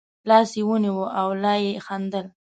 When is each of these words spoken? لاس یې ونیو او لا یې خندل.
لاس 0.29 0.49
یې 0.57 0.63
ونیو 0.67 0.99
او 1.19 1.27
لا 1.43 1.53
یې 1.63 1.73
خندل. 1.85 2.25